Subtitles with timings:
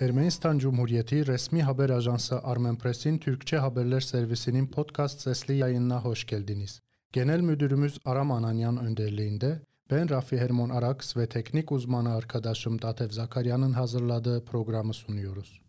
[0.00, 6.80] Ermenistan Cumhuriyeti resmi haber ajansı Armenpress'in Türkçe haberler servisinin podcast sesli yayınına hoş geldiniz.
[7.12, 9.60] Genel Müdürümüz Aram Ananyan önderliğinde
[9.90, 15.60] ben Rafi Hermon Araks ve teknik uzmanı arkadaşım Datev Zakaryan'ın hazırladığı programı sunuyoruz.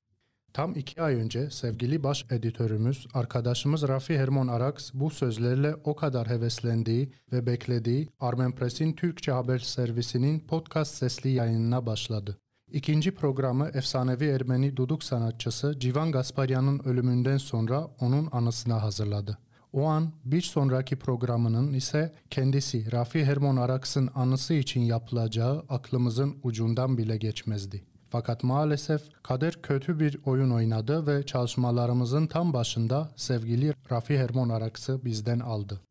[0.53, 6.29] Tam iki ay önce sevgili baş editörümüz, arkadaşımız Rafi Hermon Araks bu sözlerle o kadar
[6.29, 12.37] heveslendiği ve beklediği Armenpress'in Türkçe haber servisinin podcast sesli yayınına başladı.
[12.71, 19.37] İkinci programı efsanevi Ermeni duduk sanatçısı Civan Gasparyan'ın ölümünden sonra onun anısına hazırladı.
[19.73, 26.97] O an bir sonraki programının ise kendisi Rafi Hermon Araks'ın anısı için yapılacağı aklımızın ucundan
[26.97, 27.83] bile geçmezdi.
[28.09, 35.05] Fakat maalesef kader kötü bir oyun oynadı ve çalışmalarımızın tam başında sevgili Rafi Hermon Araks'ı
[35.05, 35.81] bizden aldı.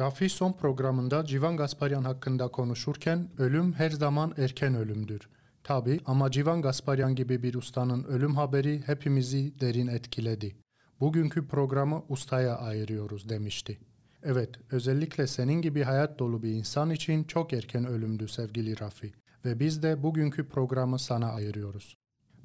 [0.00, 5.28] Rafi son programında Civan Gasparyan hakkında konuşurken ölüm her zaman erken ölümdür.
[5.64, 10.56] Tabi ama Civan Gasparyan gibi bir ustanın ölüm haberi hepimizi derin etkiledi.
[11.00, 13.78] Bugünkü programı ustaya ayırıyoruz demişti.
[14.22, 19.12] Evet, özellikle senin gibi hayat dolu bir insan için çok erken ölümdü sevgili Rafi
[19.44, 21.96] ve biz de bugünkü programı sana ayırıyoruz.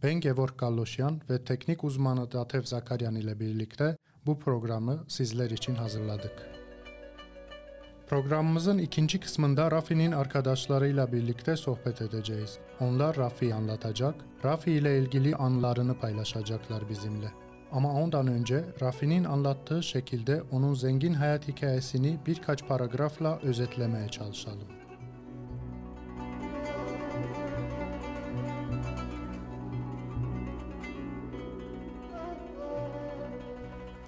[0.03, 6.62] Ben Gevorg Gallosyan ve teknik uzmanı Datev Zakaryan ile birlikte bu programı sizler için hazırladık.
[8.07, 12.57] Programımızın ikinci kısmında Rafi'nin arkadaşlarıyla birlikte sohbet edeceğiz.
[12.79, 14.15] Onlar Rafi'yi anlatacak,
[14.45, 17.31] Rafi ile ilgili anılarını paylaşacaklar bizimle.
[17.71, 24.67] Ama ondan önce Rafi'nin anlattığı şekilde onun zengin hayat hikayesini birkaç paragrafla özetlemeye çalışalım.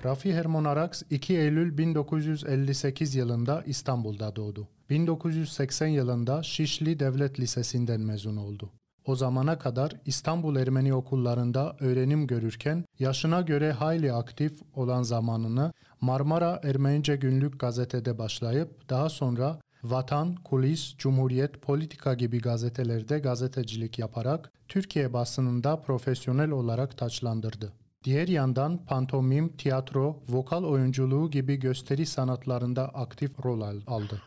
[0.05, 4.67] Rafi Hermon Araks 2 Eylül 1958 yılında İstanbul'da doğdu.
[4.89, 8.71] 1980 yılında Şişli Devlet Lisesi'nden mezun oldu.
[9.05, 16.59] O zamana kadar İstanbul Ermeni okullarında öğrenim görürken yaşına göre hayli aktif olan zamanını Marmara
[16.63, 25.13] Ermenice Günlük gazetede başlayıp daha sonra Vatan, Kulis, Cumhuriyet, Politika gibi gazetelerde gazetecilik yaparak Türkiye
[25.13, 27.84] basınında profesyonel olarak taçlandırdı.
[28.05, 34.21] Diğer yandan pantomim, tiyatro, vokal oyunculuğu gibi gösteri sanatlarında aktif rol aldı.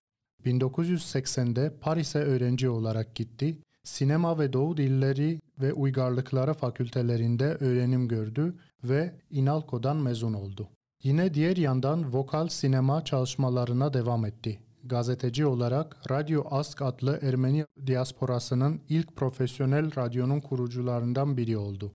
[0.45, 3.59] 1980'de Paris'e öğrenci olarak gitti.
[3.85, 10.69] Sinema ve Doğu Dilleri ve Uygarlıkları fakültelerinde öğrenim gördü ve İnalco'dan mezun oldu.
[11.03, 14.59] Yine diğer yandan vokal sinema çalışmalarına devam etti.
[14.85, 21.93] Gazeteci olarak Radyo Ask adlı Ermeni diasporasının ilk profesyonel radyonun kurucularından biri oldu.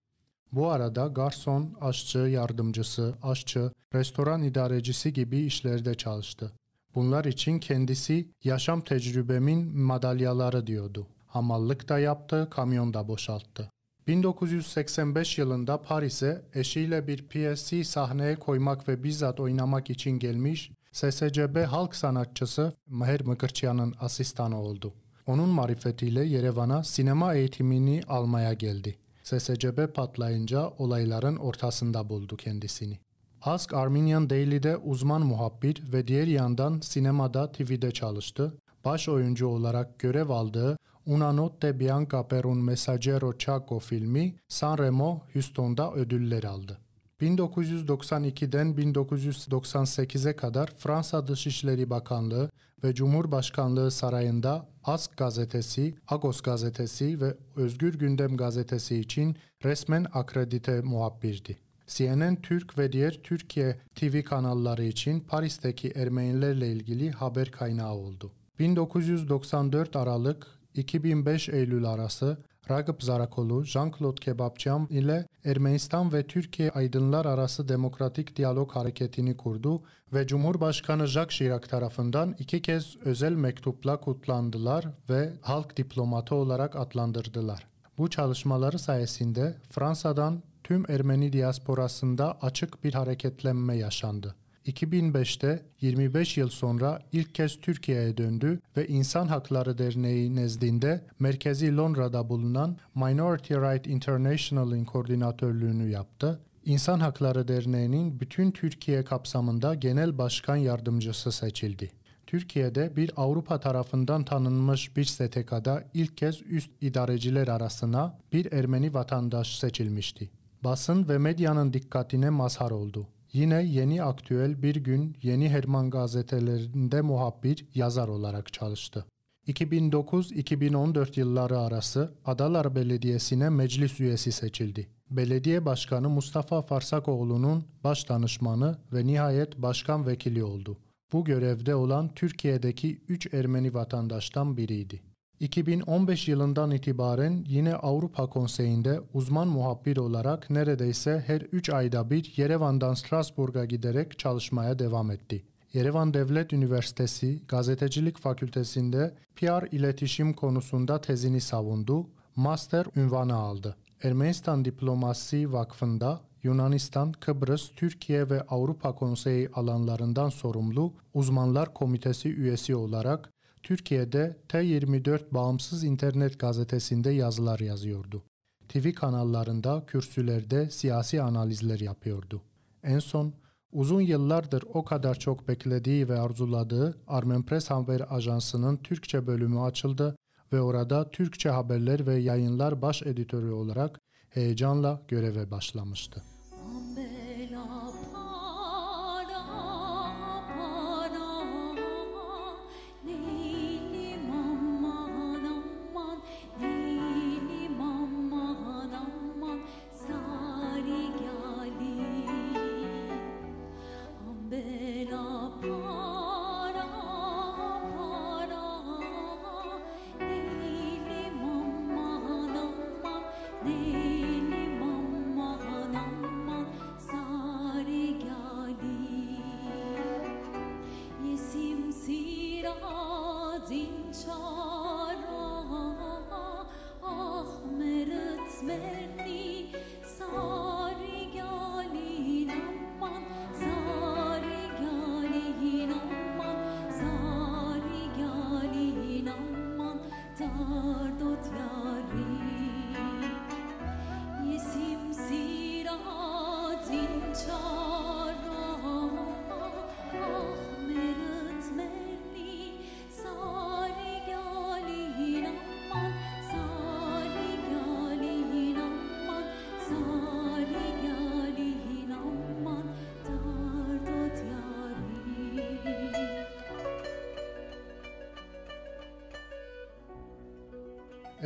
[0.53, 6.51] Bu arada garson, aşçı, yardımcısı, aşçı, restoran idarecisi gibi işlerde çalıştı.
[6.95, 11.07] Bunlar için kendisi yaşam tecrübemin madalyaları diyordu.
[11.27, 13.69] Hamallık da yaptı, kamyon da boşalttı.
[14.07, 21.95] 1985 yılında Paris'e eşiyle bir piyesi sahneye koymak ve bizzat oynamak için gelmiş SSCB halk
[21.95, 24.93] sanatçısı Maher Mıkırçyan'ın asistanı oldu.
[25.27, 29.02] Onun marifetiyle Yerevan'a sinema eğitimini almaya geldi.
[29.23, 32.99] SSCB patlayınca olayların ortasında buldu kendisini.
[33.41, 38.57] Ask Armenian Daily'de uzman muhabbir ve diğer yandan sinemada TV'de çalıştı.
[38.85, 45.93] Baş oyuncu olarak görev aldığı Una notte bianca per un messaggero Chaco filmi Sanremo Houston'da
[45.93, 46.77] ödüller aldı.
[47.21, 52.49] 1992'den 1998'e kadar Fransa Dışişleri Bakanlığı
[52.83, 61.57] ve Cumhurbaşkanlığı Sarayı'nda Ask gazetesi, Agos gazetesi ve Özgür Gündem gazetesi için resmen akredite muhabbirdi.
[61.87, 68.31] CNN Türk ve diğer Türkiye TV kanalları için Paris'teki Ermenilerle ilgili haber kaynağı oldu.
[68.59, 72.37] 1994 Aralık 2005 Eylül arası
[72.69, 80.27] Ragıp Zarakolu, Jean-Claude Kebapçam ile Ermenistan ve Türkiye Aydınlar Arası Demokratik Diyalog Hareketi'ni kurdu ve
[80.27, 87.67] Cumhurbaşkanı Jacques Chirac tarafından iki kez özel mektupla kutlandılar ve halk diplomatı olarak adlandırdılar.
[87.97, 94.35] Bu çalışmaları sayesinde Fransa'dan tüm Ermeni diasporasında açık bir hareketlenme yaşandı.
[94.65, 102.29] 2005'te 25 yıl sonra ilk kez Türkiye'ye döndü ve İnsan Hakları Derneği nezdinde merkezi Londra'da
[102.29, 106.39] bulunan Minority Right International'in koordinatörlüğünü yaptı.
[106.65, 111.91] İnsan Hakları Derneği'nin bütün Türkiye kapsamında genel başkan yardımcısı seçildi.
[112.27, 119.59] Türkiye'de bir Avrupa tarafından tanınmış bir STK'da ilk kez üst idareciler arasına bir Ermeni vatandaş
[119.59, 120.29] seçilmişti.
[120.63, 123.07] Basın ve medyanın dikkatine mazhar oldu.
[123.33, 129.05] Yine Yeni Aktüel bir gün Yeni Herman gazetelerinde muhabir, yazar olarak çalıştı.
[129.47, 134.87] 2009-2014 yılları arası Adalar Belediyesi'ne meclis üyesi seçildi.
[135.09, 140.77] Belediye Başkanı Mustafa Farsakoğlu'nun baş danışmanı ve nihayet başkan vekili oldu.
[141.13, 145.12] Bu görevde olan Türkiye'deki 3 Ermeni vatandaştan biriydi.
[145.43, 152.93] 2015 yılından itibaren yine Avrupa Konseyi'nde uzman muhabir olarak neredeyse her 3 ayda bir Yerevan'dan
[152.93, 155.43] Strasbourg'a giderek çalışmaya devam etti.
[155.73, 163.75] Yerevan Devlet Üniversitesi Gazetecilik Fakültesinde PR iletişim konusunda tezini savundu, master ünvanı aldı.
[164.03, 173.32] Ermenistan Diplomasi Vakfı'nda Yunanistan, Kıbrıs, Türkiye ve Avrupa Konseyi alanlarından sorumlu Uzmanlar Komitesi üyesi olarak
[173.63, 178.23] Türkiye'de T24 bağımsız internet gazetesinde yazılar yazıyordu.
[178.69, 182.41] TV kanallarında, kürsülerde siyasi analizler yapıyordu.
[182.83, 183.33] En son
[183.71, 190.15] uzun yıllardır o kadar çok beklediği ve arzuladığı Armen Press Haber Ajansı'nın Türkçe bölümü açıldı
[190.53, 193.99] ve orada Türkçe haberler ve yayınlar baş editörü olarak
[194.29, 196.32] heyecanla göreve başlamıştı.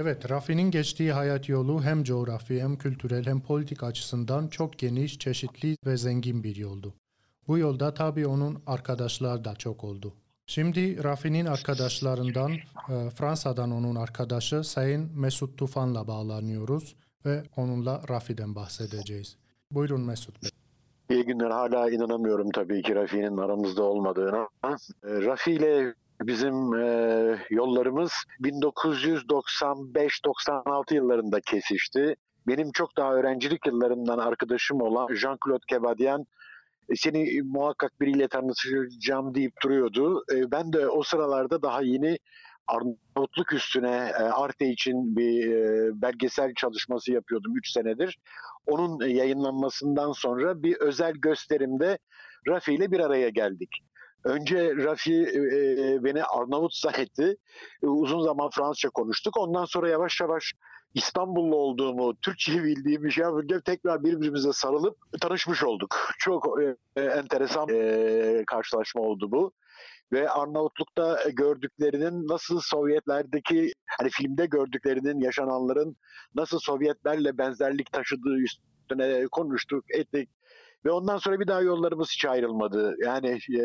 [0.07, 5.77] Evet, Rafi'nin geçtiği hayat yolu hem coğrafi hem kültürel hem politik açısından çok geniş, çeşitli
[5.85, 6.93] ve zengin bir yoldu.
[7.47, 10.13] Bu yolda tabii onun arkadaşlar da çok oldu.
[10.45, 12.51] Şimdi Rafi'nin arkadaşlarından,
[12.89, 16.95] e, Fransa'dan onun arkadaşı Sayın Mesut Tufan'la bağlanıyoruz
[17.25, 19.37] ve onunla Rafi'den bahsedeceğiz.
[19.71, 20.49] Buyurun Mesut Bey.
[21.09, 21.49] İyi günler.
[21.49, 24.49] Hala inanamıyorum tabii ki Rafi'nin aramızda olmadığına.
[24.63, 32.15] E, Rafi ile Bizim e, yollarımız 1995-96 yıllarında kesişti.
[32.47, 36.25] Benim çok daha öğrencilik yıllarımdan arkadaşım olan Jean-Claude Kebadyan
[36.89, 40.23] e, seni muhakkak biriyle tanışacağım deyip duruyordu.
[40.33, 42.17] E, ben de o sıralarda daha yeni
[42.67, 48.19] Arnavutluk üstüne e, Arte için bir e, belgesel çalışması yapıyordum 3 senedir.
[48.65, 51.97] Onun yayınlanmasından sonra bir özel gösterimde
[52.47, 53.69] Rafi ile bir araya geldik.
[54.27, 55.39] Önce Rafi e,
[55.93, 57.37] e, beni Arnavut zannetti.
[57.83, 59.37] E, uzun zaman Fransızca konuştuk.
[59.37, 60.53] Ondan sonra yavaş yavaş
[60.93, 65.95] İstanbullu olduğumu, Türkçeyi bildiğimi şey yapınca tekrar birbirimize sarılıp tanışmış olduk.
[66.19, 69.51] Çok e, e, enteresan e, karşılaşma oldu bu.
[70.11, 75.97] Ve Arnavutluk'ta gördüklerinin nasıl Sovyetlerdeki hani filmde gördüklerinin yaşananların
[76.35, 80.29] nasıl Sovyetlerle benzerlik taşıdığı üstüne konuştuk, ettik.
[80.87, 82.95] Ve ondan sonra bir daha yollarımız hiç ayrılmadı.
[83.05, 83.63] Yani e,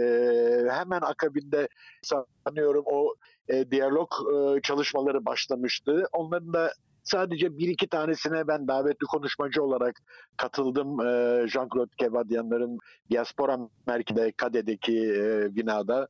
[0.70, 1.68] hemen akabinde
[2.02, 3.14] sanıyorum o
[3.48, 6.04] e, diyalog e, çalışmaları başlamıştı.
[6.12, 6.72] Onların da
[7.04, 10.00] sadece bir iki tanesine ben davetli konuşmacı olarak
[10.36, 11.00] katıldım.
[11.00, 11.04] E,
[11.46, 12.78] Jean-Claude Kevadyanların
[13.10, 16.08] Diaspora Merkez'de Kade'deki e, binada.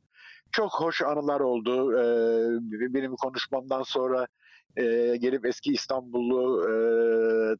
[0.52, 1.92] Çok hoş anılar oldu.
[1.92, 2.04] E,
[2.94, 4.26] benim konuşmamdan sonra
[5.20, 6.66] gelip eski İstanbullu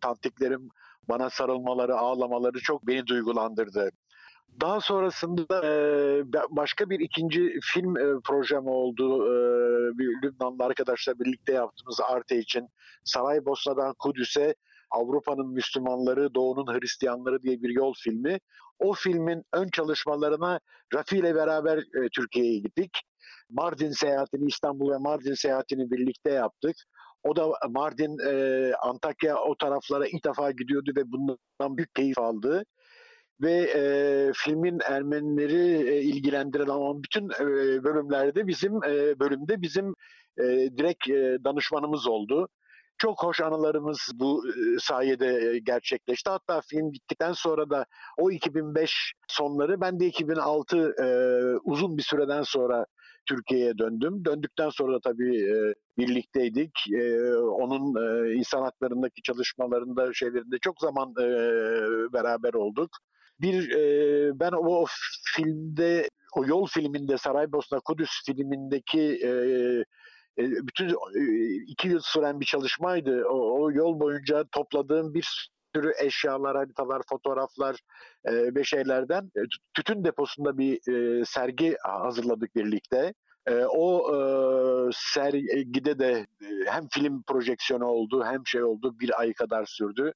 [0.01, 0.69] tantiklerim
[1.09, 3.91] bana sarılmaları, ağlamaları çok beni duygulandırdı.
[4.61, 5.73] Daha sonrasında e,
[6.51, 9.27] başka bir ikinci film e, projem oldu.
[9.27, 9.35] E,
[9.99, 12.69] bir Lübnanlı arkadaşla birlikte yaptığımız Arte için.
[13.05, 14.55] Saraybosna'dan Kudüs'e
[14.91, 18.39] Avrupa'nın Müslümanları, Doğu'nun Hristiyanları diye bir yol filmi.
[18.79, 20.61] O filmin ön çalışmalarına
[20.95, 22.91] Rafi ile beraber e, Türkiye'ye gittik.
[23.51, 26.77] Mardin seyahatini, İstanbul ve Mardin seyahatini birlikte yaptık.
[27.25, 32.65] O da Mardin, e, Antakya o taraflara ilk defa gidiyordu ve bundan büyük keyif aldı.
[33.41, 33.83] Ve e,
[34.35, 37.45] filmin Ermenileri e, ilgilendiren olan bütün e,
[37.85, 39.95] bölümlerde bizim e, bölümde bizim
[40.39, 40.43] e,
[40.77, 42.49] direkt e, danışmanımız oldu.
[42.99, 46.31] Çok hoş anılarımız bu e, sayede gerçekleşti.
[46.31, 47.87] Hatta film bittikten sonra da
[48.19, 51.07] o 2005 sonları ben de 2006 e,
[51.65, 52.87] uzun bir süreden sonra
[53.29, 54.25] Türkiye'ye döndüm.
[54.25, 56.73] Döndükten sonra tabii e, birlikteydik.
[56.93, 61.27] E, onun e, insan haklarındaki çalışmalarında şeylerinde çok zaman e,
[62.13, 62.91] beraber olduk.
[63.41, 64.87] Bir e, ben o, o
[65.37, 69.31] filmde o yol filminde Saraybosna Kudüs filmindeki e,
[70.39, 73.25] e, bütün e, iki yıl süren bir çalışmaydı.
[73.25, 77.77] O, o yol boyunca topladığım bir sürü eşyalar, haritalar, fotoğraflar
[78.25, 79.41] e, ve şeylerden e,
[79.75, 83.15] tütün deposunda bir e, sergi hazırladık birlikte.
[83.47, 84.19] E, o e,
[84.95, 90.13] sergide de e, hem film projeksiyonu oldu hem şey oldu bir ay kadar sürdü.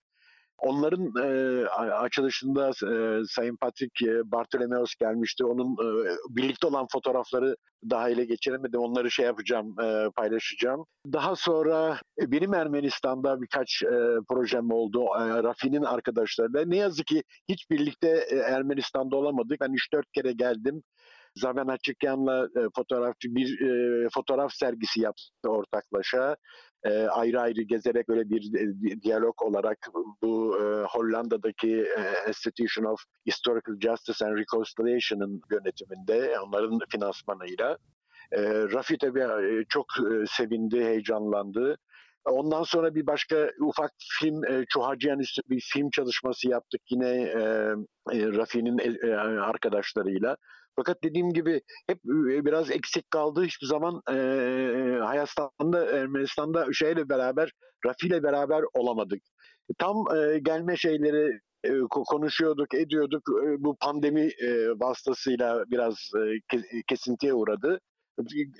[0.59, 5.45] Onların e, açılışında e, Sayın Patrick e, Bartolomeos gelmişti.
[5.45, 7.57] Onun e, birlikte olan fotoğrafları
[7.91, 8.81] daha ile geçiremedim.
[8.81, 10.85] Onları şey yapacağım, e, paylaşacağım.
[11.13, 15.05] Daha sonra e, benim Ermenistan'da birkaç e, projem oldu.
[15.19, 16.65] E, Rafi'nin arkadaşlarıyla.
[16.67, 19.61] Ne yazık ki hiç birlikte e, Ermenistan'da olamadık.
[19.61, 20.83] Ben 3-4 kere geldim.
[21.37, 26.37] Zaven Açıkyan'la e, fotoğrafçı bir e, fotoğraf sergisi yaptı ortaklaşa
[26.85, 28.52] e, ayrı ayrı gezerek öyle bir
[29.02, 29.78] diyalog olarak
[30.23, 37.78] bu e, Hollanda'daki e, Institution of Historical Justice and Reconciliation'ın yönetiminde, onların finansmanıyla.
[38.33, 41.76] E, Rafi tabii e, çok e, sevindi, heyecanlandı.
[42.25, 43.90] Ondan sonra bir başka ufak
[44.21, 47.40] film, e, Çuhacıyan üstü bir film çalışması yaptık yine e,
[48.12, 48.78] e, Rafi'nin
[49.09, 50.37] e, arkadaşlarıyla.
[50.76, 51.99] Fakat dediğim gibi hep
[52.45, 53.45] biraz eksik kaldı.
[53.45, 54.14] Hiçbir zaman e,
[55.04, 57.52] Hayastan'da, Ermenistan'da şeyle beraber,
[57.87, 59.23] Rafi ile beraber olamadık.
[59.78, 63.23] Tam e, gelme şeyleri e, konuşuyorduk, ediyorduk.
[63.45, 67.80] E, bu pandemi e, vasıtasıyla biraz e, kesintiye uğradı.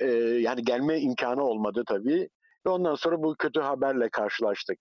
[0.01, 2.29] E, yani gelme imkanı olmadı tabii.
[2.67, 4.79] Ve ondan sonra bu kötü haberle karşılaştık.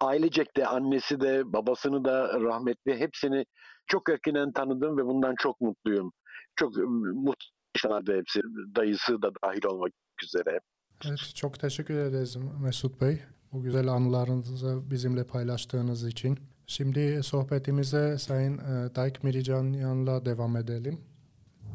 [0.00, 3.44] Ailecek de annesi de babasını da rahmetli hepsini
[3.86, 6.12] çok yakinen tanıdım ve bundan çok mutluyum
[6.58, 6.76] çok
[7.14, 8.40] muhteşemlerdi hepsi.
[8.76, 9.92] Dayısı da dahil olmak
[10.24, 10.60] üzere.
[11.06, 13.22] Evet, çok teşekkür ederiz Mesut Bey.
[13.52, 16.38] Bu güzel anılarınızı bizimle paylaştığınız için.
[16.66, 21.00] Şimdi sohbetimize Sayın e, Dayk Miricanyan'la devam edelim.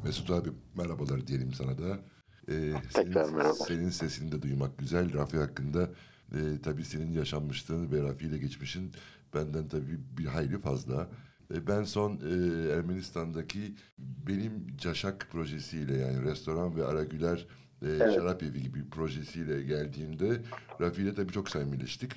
[0.03, 1.99] Mesut abi merhabalar diyelim sana da.
[2.47, 3.53] Ee, Tekrar senin, merhaba.
[3.53, 5.13] Senin sesini de duymak güzel.
[5.13, 5.89] Rafi hakkında
[6.31, 8.91] e, tabii senin yaşanmışlığın ve Rafi ile geçmişin
[9.33, 11.09] benden tabii bir hayli fazla.
[11.53, 17.47] E, ben son e, Ermenistan'daki benim Caşak projesiyle yani restoran ve Aragüler
[17.81, 18.15] e, evet.
[18.15, 20.41] şarap evi gibi projesiyle geldiğimde
[20.81, 22.11] Rafi ile tabii çok samimileştik.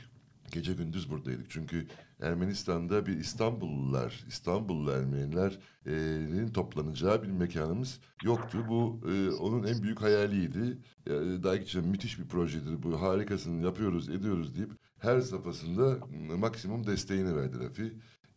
[0.53, 1.51] Gece gündüz buradaydık.
[1.51, 1.87] Çünkü
[2.21, 8.59] Ermenistan'da bir İstanbullular, İstanbullu Ermenilerin toplanacağı bir mekanımız yoktu.
[8.69, 10.79] Bu e, onun en büyük hayaliydi.
[11.07, 11.13] E,
[11.43, 13.03] Daikçe müthiş bir projedir bu.
[13.03, 15.99] Harikasını yapıyoruz, ediyoruz deyip her safhasında
[16.39, 17.93] maksimum desteğini verdi Rafi.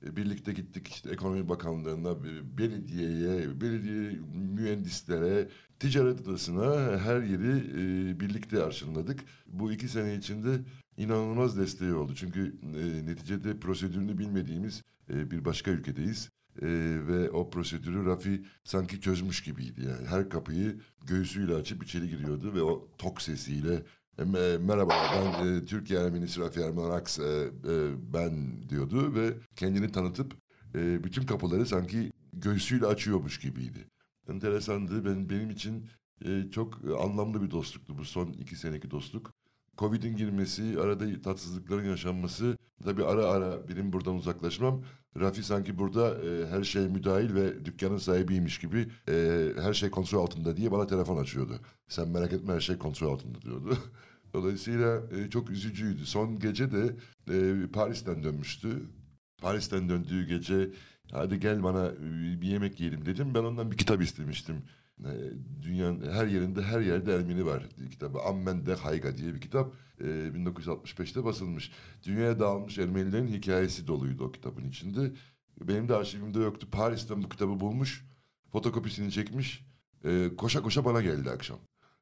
[0.05, 2.23] E, birlikte gittik işte ekonomi bakanlığına,
[2.57, 7.57] belediyeye, belediye mühendislere, ticaret odasına her yeri
[8.11, 9.19] e, birlikte arşınladık.
[9.47, 10.59] Bu iki sene içinde
[10.97, 12.15] inanılmaz desteği oldu.
[12.15, 16.29] Çünkü e, neticede prosedürünü bilmediğimiz e, bir başka ülkedeyiz.
[16.61, 16.67] E,
[17.07, 19.81] ve o prosedürü Rafi sanki çözmüş gibiydi.
[19.87, 23.81] Yani her kapıyı göğsüyle açıp içeri giriyordu ve o tok sesiyle e,
[24.25, 27.51] merhaba ben e, Türkiye Ermenisi Rafi Erman Aks e, e,
[28.13, 30.33] ben diyordu ve kendini tanıtıp
[30.75, 33.87] e, bütün kapıları sanki göğsüyle açıyormuş gibiydi.
[34.29, 35.05] Enteresandı.
[35.05, 35.89] Ben, benim için
[36.25, 39.33] e, çok anlamlı bir dostluktu bu son iki seneki dostluk.
[39.79, 44.83] Covid'in girmesi, arada tatsızlıkların yaşanması, tabii ara ara benim buradan uzaklaşmam.
[45.19, 50.21] Rafi sanki burada e, her şey müdahil ve dükkanın sahibiymiş gibi e, her şey kontrol
[50.21, 51.59] altında diye bana telefon açıyordu.
[51.87, 53.77] Sen merak etme her şey kontrol altında diyordu.
[54.33, 56.05] Dolayısıyla e, çok üzücüydü.
[56.05, 56.95] Son gece de
[57.31, 58.69] e, Paris'ten dönmüştü.
[59.41, 60.69] Paris'ten döndüğü gece
[61.11, 63.33] hadi gel bana e, bir yemek yiyelim dedim.
[63.35, 64.55] Ben ondan bir kitap istemiştim.
[65.05, 65.13] E,
[65.61, 68.19] dünyanın her yerinde her yerde Ermeni var kitabı.
[68.19, 69.73] Ammen de Hayga diye bir kitap.
[69.99, 71.71] E, 1965'te basılmış.
[72.03, 75.11] Dünyaya dağılmış Ermenilerin hikayesi doluydu o kitabın içinde.
[75.61, 76.67] Benim de arşivimde yoktu.
[76.71, 78.05] Paris'ten bu kitabı bulmuş.
[78.51, 79.65] Fotokopisini çekmiş.
[80.05, 81.59] E, koşa koşa bana geldi akşam.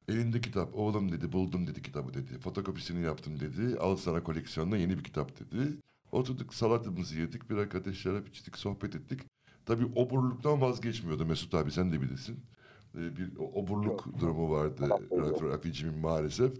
[0.07, 0.75] Elinde kitap.
[0.75, 2.39] Oğlum dedi buldum dedi kitabı dedi.
[2.39, 3.77] Fotokopisini yaptım dedi.
[3.79, 5.77] Al sana koleksiyonda yeni bir kitap dedi.
[6.11, 7.49] Oturduk salatamızı yedik.
[7.49, 9.21] Bir ateş şarap içtik sohbet ettik.
[9.65, 12.39] Tabii oburluktan vazgeçmiyordu Mesut abi sen de bilirsin.
[12.97, 14.89] Ee, bir oburluk durumu vardı
[15.43, 16.53] Rafi'cimin maalesef.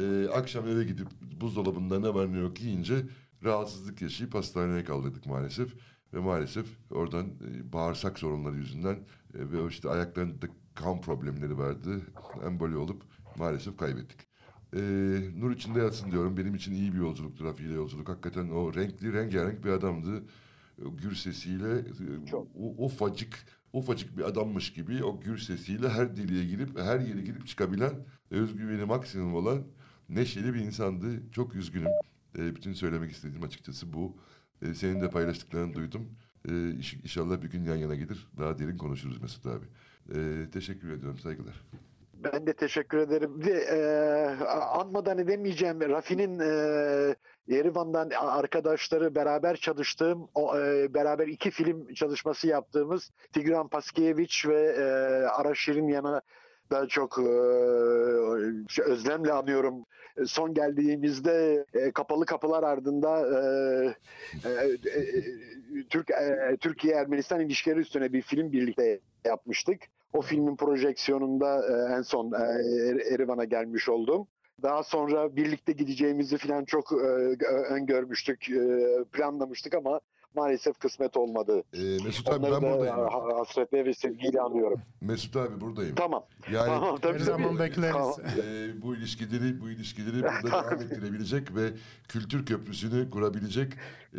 [0.00, 1.08] Ee, akşam eve gidip
[1.40, 3.02] buzdolabında ne var ne yok yiyince
[3.44, 5.74] rahatsızlık yaşayıp hastaneye kaldırdık maalesef.
[6.14, 12.00] Ve maalesef oradan e, bağırsak sorunları yüzünden e, ve işte ayaklarında kan problemleri vardı.
[12.46, 13.02] Emboli olup
[13.36, 14.20] maalesef kaybettik.
[14.76, 14.80] Ee,
[15.36, 16.36] nur içinde yatsın diyorum.
[16.36, 18.08] Benim için iyi bir yolculuktu Rafi ile yolculuk.
[18.08, 20.24] Hakikaten o renkli, rengarenk bir adamdı.
[20.86, 22.46] O gür sesiyle e, Çok.
[22.56, 23.46] o, ufacık
[23.78, 27.92] ufacık bir adammış gibi o gür sesiyle her deliğe girip her yere girip çıkabilen
[28.30, 29.62] özgüveni maksimum olan
[30.08, 31.06] neşeli bir insandı.
[31.32, 31.90] Çok üzgünüm.
[32.38, 34.16] Ee, bütün söylemek istediğim açıkçası bu.
[34.62, 36.08] Ee, senin de paylaştıklarını duydum.
[36.48, 38.28] Ee, inş- inşallah bir gün yan yana gelir.
[38.38, 39.64] Daha derin konuşuruz Mesut abi.
[40.14, 41.18] Ee, teşekkür ediyorum.
[41.18, 41.54] Saygılar.
[42.14, 43.44] Ben de teşekkür ederim.
[43.44, 43.78] De e,
[44.54, 47.14] anmadan edemeyeceğim Rafi'nin e,
[47.48, 54.82] Yerivan'dan arkadaşları beraber çalıştığım, o, e, beraber iki film çalışması yaptığımız Tigran Paskevich ve e,
[55.26, 56.22] Araşir'in yana
[56.70, 57.28] da çok e,
[58.82, 59.84] özlemle anıyorum.
[60.26, 65.22] Son geldiğimizde e, kapalı kapılar ardında e, e, e,
[65.90, 69.80] Türk e, Türkiye Ermenistan ilişkileri üstüne bir film birlikte yapmıştık.
[70.12, 72.36] O filmin projeksiyonunda e, en son e,
[72.88, 74.26] Er- Erivan'a gelmiş oldum.
[74.62, 78.58] Daha sonra birlikte gideceğimizi falan çok e, ö- öngörmüştük, e,
[79.12, 80.00] planlamıştık ama
[80.36, 81.62] maalesef kısmet olmadı.
[81.74, 82.96] Ee, Mesut abi Onları ben da buradayım.
[83.08, 84.80] ha- hasretle ve sevgiyle anıyorum.
[85.00, 85.94] Mesut abi buradayım.
[85.94, 86.24] Tamam.
[86.52, 87.42] Yani Tamam, tabii, Her tabii.
[87.42, 87.92] zaman bekleriz.
[87.92, 88.14] Tamam.
[88.44, 91.70] e, bu ilişkileri bu ilişkileri burada devam ettirebilecek ve
[92.08, 93.72] kültür köprüsünü kurabilecek
[94.14, 94.18] e,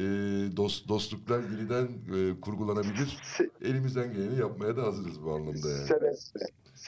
[0.58, 3.18] dost, dostluklar yeniden e, kurgulanabilir.
[3.38, 5.88] Se- Elimizden geleni yapmaya da hazırız bu anlamda yani.
[5.88, 6.46] Seve seve.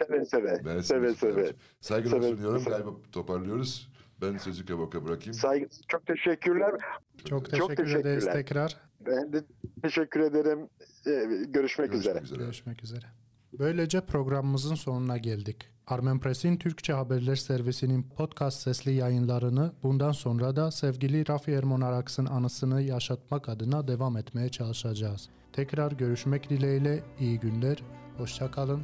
[0.07, 0.61] Seve seve.
[0.65, 1.53] Ben Seve seve.
[1.79, 2.59] Saygılar Seve- sunuyorum.
[2.61, 2.69] seve.
[2.73, 3.89] Galiba toparlıyoruz.
[4.21, 5.33] Ben sözü Kabak'a bırakayım.
[5.33, 6.71] Saygı, çok teşekkürler.
[7.17, 8.33] Çok Çok teşekkür ederiz teşekkürler.
[8.33, 8.77] tekrar.
[9.05, 9.43] Ben de
[9.83, 10.59] teşekkür ederim.
[11.07, 12.19] Ee, görüşmek, Görüşmek üzere.
[12.23, 12.39] üzere.
[12.43, 13.05] Görüşmek üzere.
[13.59, 15.69] Böylece programımızın sonuna geldik.
[15.87, 22.25] Armen Press'in Türkçe Haberler Servisi'nin podcast sesli yayınlarını bundan sonra da sevgili Rafi Ermon Araks'ın
[22.25, 25.29] anısını yaşatmak adına devam etmeye çalışacağız.
[25.53, 27.83] Tekrar görüşmek dileğiyle iyi günler,
[28.17, 28.81] hoşça kalın,